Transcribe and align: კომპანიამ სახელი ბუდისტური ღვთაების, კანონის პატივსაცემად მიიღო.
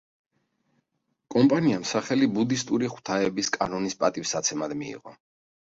კომპანიამ 1.35 1.85
სახელი 1.91 2.31
ბუდისტური 2.39 2.91
ღვთაების, 2.95 3.55
კანონის 3.61 4.03
პატივსაცემად 4.03 4.77
მიიღო. 4.83 5.21